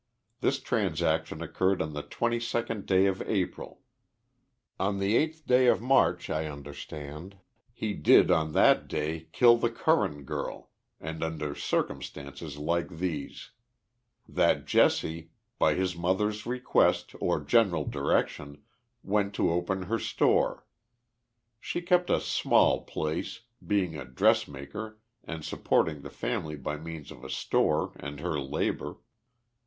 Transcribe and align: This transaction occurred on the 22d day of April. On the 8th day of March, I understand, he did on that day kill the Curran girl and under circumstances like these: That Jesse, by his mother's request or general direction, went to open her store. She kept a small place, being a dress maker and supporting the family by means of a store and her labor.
This 0.39 0.59
transaction 0.59 1.43
occurred 1.43 1.79
on 1.79 1.93
the 1.93 2.01
22d 2.01 2.87
day 2.87 3.05
of 3.05 3.21
April. 3.21 3.83
On 4.79 4.97
the 4.97 5.13
8th 5.15 5.45
day 5.45 5.67
of 5.67 5.79
March, 5.79 6.27
I 6.27 6.47
understand, 6.47 7.37
he 7.71 7.93
did 7.93 8.31
on 8.31 8.53
that 8.53 8.87
day 8.87 9.27
kill 9.31 9.57
the 9.57 9.69
Curran 9.69 10.23
girl 10.23 10.71
and 10.99 11.21
under 11.21 11.53
circumstances 11.53 12.57
like 12.57 12.89
these: 12.89 13.51
That 14.27 14.65
Jesse, 14.65 15.29
by 15.59 15.75
his 15.75 15.95
mother's 15.95 16.47
request 16.47 17.13
or 17.21 17.39
general 17.39 17.85
direction, 17.85 18.63
went 19.03 19.35
to 19.35 19.51
open 19.51 19.83
her 19.83 19.99
store. 19.99 20.65
She 21.59 21.79
kept 21.79 22.09
a 22.09 22.19
small 22.19 22.85
place, 22.85 23.41
being 23.63 23.95
a 23.95 24.05
dress 24.05 24.47
maker 24.47 24.97
and 25.23 25.45
supporting 25.45 26.01
the 26.01 26.09
family 26.09 26.55
by 26.55 26.77
means 26.77 27.11
of 27.11 27.23
a 27.23 27.29
store 27.29 27.93
and 27.99 28.19
her 28.19 28.39
labor. 28.39 28.95